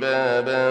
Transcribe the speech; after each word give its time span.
بابا 0.00 0.70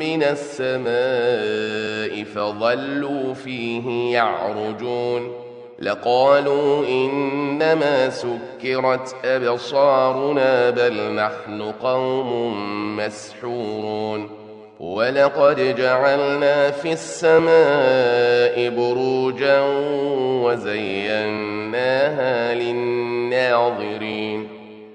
من 0.00 0.22
السماء 0.22 2.24
فظلوا 2.24 3.34
فيه 3.34 4.14
يعرجون 4.14 5.32
لقالوا 5.78 6.86
إنما 6.86 8.10
سكرت 8.10 9.14
أبصارنا 9.24 10.70
بل 10.70 11.14
نحن 11.14 11.62
قوم 11.82 12.96
مسحورون 12.96 14.30
ولقد 14.80 15.76
جعلنا 15.76 16.70
في 16.70 16.92
السماء 16.92 18.70
بروجا 18.70 19.60
وزيناها 20.44 22.54
للناظرين 22.54 24.48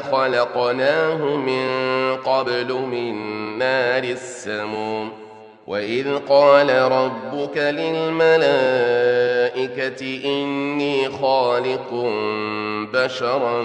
خلقناه 0.00 1.36
من 1.36 1.66
قبل 2.16 2.72
من 2.72 3.14
نار 3.58 4.02
السموم. 4.02 5.12
وإذ 5.66 6.18
قال 6.28 6.70
ربك 6.92 7.56
للملائكة 7.56 8.40
إني 10.24 11.08
خالق 11.08 12.12
بشرا 12.92 13.62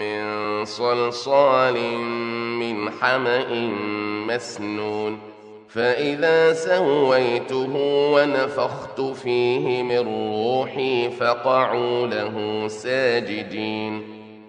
من 0.00 0.64
صلصال 0.64 1.98
من 2.58 2.90
حمأ 2.90 3.46
مسنون. 4.26 5.18
فإذا 5.68 6.52
سويته 6.52 7.76
ونفخت 8.14 9.00
فيه 9.00 9.82
من 9.82 9.98
روحي 9.98 11.10
فقعوا 11.10 12.06
له 12.06 12.68
ساجدين. 12.68 14.17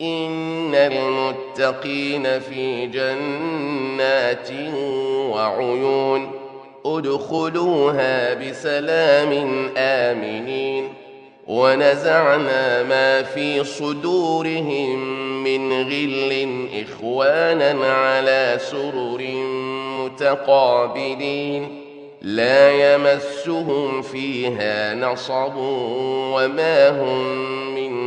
إن 0.00 0.74
المتقين 0.74 2.40
في 2.40 2.86
جنات 2.86 4.48
وعيون 5.30 6.30
أدخلوها 6.86 8.34
بسلام 8.34 9.70
آمنين 9.76 10.88
ونزعنا 11.46 12.82
ما 12.82 13.22
في 13.22 13.64
صدورهم 13.64 14.98
من 15.44 15.72
غل 15.72 16.48
إخوانا 16.82 17.92
على 17.92 18.56
سرر 18.58 19.22
متقابلين 20.00 21.82
لا 22.22 22.94
يمسهم 22.94 24.02
فيها 24.02 24.94
نصب 24.94 25.56
وما 26.34 26.88
هم 26.88 27.55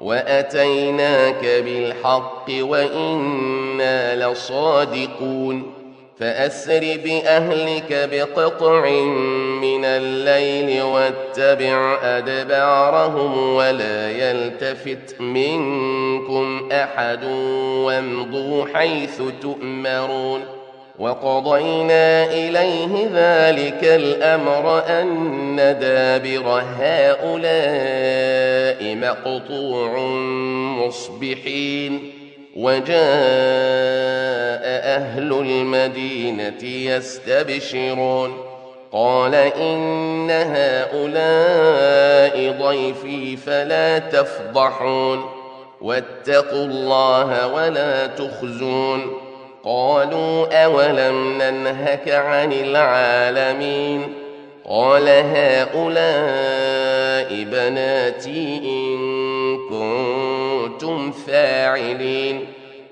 وأتيناك 0.00 1.44
بالحق 1.44 2.46
وإنا 2.60 4.26
لصادقون. 4.26 5.72
فأسر 6.20 6.98
بأهلك 7.04 8.08
بقطع 8.12 8.90
من 9.60 9.84
الليل 9.84 10.82
واتبع 10.82 11.98
أدبارهم 12.02 13.54
ولا 13.54 14.10
يلتفت 14.10 15.20
منكم 15.20 16.68
أحد 16.72 17.24
وامضوا 17.84 18.66
حيث 18.74 19.22
تؤمرون. 19.42 20.59
وقضينا 21.00 22.24
إليه 22.24 23.08
ذلك 23.14 23.84
الأمر 23.84 24.82
أن 24.86 25.56
دابر 25.56 26.62
هؤلاء 26.78 28.00
مقطوع 28.96 29.98
مصبحين 30.86 32.12
وجاء 32.56 33.00
أهل 35.00 35.32
المدينة 35.32 36.64
يستبشرون. 36.64 38.36
قال 38.92 39.34
إن 39.34 40.30
هؤلاء 40.30 41.06
ضيفي 42.62 43.36
فلا 43.36 43.98
تفضحون 43.98 45.24
واتقوا 45.80 46.64
الله 46.64 47.46
ولا 47.46 48.06
تخزون. 48.06 49.29
قالوا 49.64 50.64
أولم 50.64 51.38
ننهك 51.42 52.08
عن 52.08 52.52
العالمين 52.52 54.14
قال 54.68 55.08
هؤلاء 55.08 56.64
بناتي 57.44 58.60
إن 58.64 58.98
كنتم 59.68 61.12
فاعلين 61.12 62.46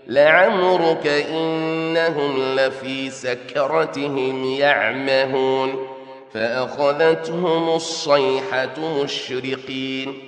لعمرك 0.07 1.07
إنهم 1.07 2.55
لفي 2.57 3.11
سكرتهم 3.11 4.45
يعمهون 4.45 5.87
فأخذتهم 6.35 7.69
الصيحة 7.69 9.03
مشرقين 9.03 10.28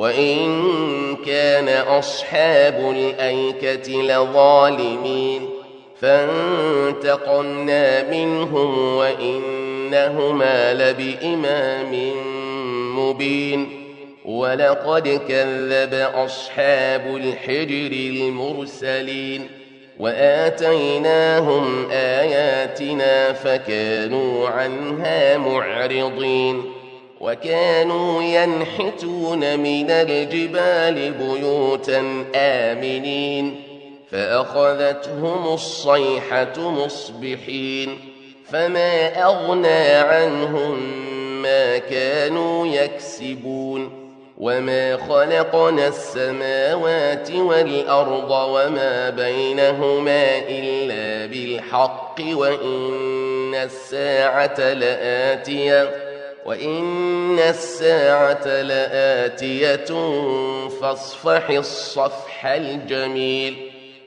وإن 0.00 1.16
كان 1.26 1.68
أصحاب 1.68 2.90
الأيكة 2.96 3.92
لظالمين 4.02 5.48
فانتقمنا 6.00 7.50
منهم 8.10 8.96
وإنهما 8.96 10.74
لبإمام 10.74 12.12
مبين 12.98 13.68
ولقد 14.24 15.20
كذب 15.28 15.94
أصحاب 16.14 17.16
الحجر 17.16 17.92
المرسلين 17.92 19.46
وآتيناهم 19.98 21.90
آياتنا 21.90 23.32
فكانوا 23.32 24.48
عنها 24.48 25.38
معرضين 25.38 26.79
وكانوا 27.20 28.22
ينحتون 28.22 29.58
من 29.60 29.90
الجبال 29.90 31.12
بيوتا 31.12 32.24
آمنين 32.34 33.62
فأخذتهم 34.10 35.54
الصيحة 35.54 36.70
مصبحين 36.70 37.98
فما 38.50 39.22
أغنى 39.24 39.88
عنهم 39.88 40.80
ما 41.42 41.78
كانوا 41.78 42.66
يكسبون 42.66 44.00
وما 44.38 44.96
خلقنا 44.96 45.88
السماوات 45.88 47.30
والأرض 47.30 48.30
وما 48.30 49.10
بينهما 49.10 50.38
إلا 50.48 51.26
بالحق 51.26 52.20
وإن 52.32 53.54
الساعة 53.54 54.72
لآتية 54.72 55.90
وإن 56.44 57.38
الساعة 57.38 58.62
لآتية 58.62 59.84
فاصفح 60.80 61.50
الصفح 61.50 62.46
الجميل 62.46 63.56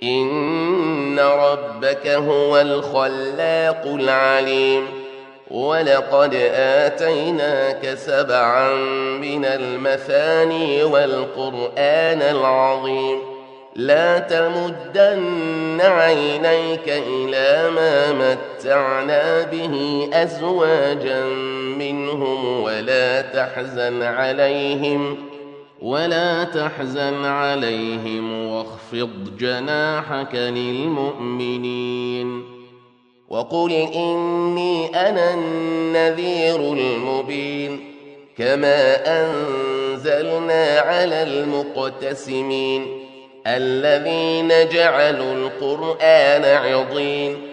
إن 0.04 1.20
ربك 1.20 2.08
هو 2.08 2.62
الخلاق 2.62 3.82
العليم 3.86 4.88
ولقد 5.52 6.36
آتيناك 6.56 7.94
سبعا 7.96 8.74
من 9.22 9.46
المثاني 9.46 10.84
والقرآن 10.84 12.22
العظيم 12.22 13.20
لا 13.75 14.20
تمدن 14.20 15.82
عينيك 15.82 16.88
إلى 16.88 17.70
ما 17.75 18.12
متعنا 18.12 19.42
به 19.42 20.10
أزواجا 20.13 21.24
منهم 22.13 22.63
ولا 22.63 23.22
تحزن 23.22 24.03
عليهم 24.03 25.17
ولا 25.82 26.43
تحزن 26.43 27.25
عليهم 27.25 28.48
واخفض 28.48 29.38
جناحك 29.39 30.36
للمؤمنين. 30.36 31.74
وقل 33.29 33.72
إني 33.72 34.96
أنا 35.10 35.34
النذير 35.34 36.55
المبين 36.74 37.79
كما 38.38 38.96
أنزلنا 39.05 40.79
على 40.79 41.24
المقتسمين 41.24 42.88
الذين 43.48 44.70
جعلوا 44.70 45.34
القرآن 45.34 46.46
عضين. 46.46 47.52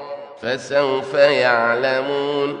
فسوف 0.41 1.13
يعلمون 1.13 2.57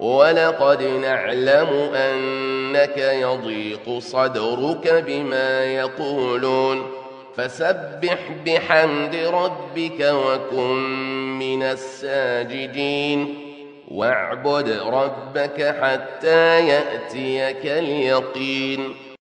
ولقد 0.00 0.82
نعلم 0.82 1.68
أنك 1.94 2.98
يضيق 2.98 3.98
صدرك 3.98 5.04
بما 5.06 5.64
يقولون 5.64 6.90
فسبح 7.36 8.18
بحمد 8.46 9.16
ربك 9.16 10.00
وكن 10.00 10.78
من 11.38 11.62
الساجدين 11.62 13.34
واعبد 13.90 14.68
ربك 14.86 15.76
حتى 15.82 16.68
يأتيك 16.68 17.66
اليقين 17.66 18.94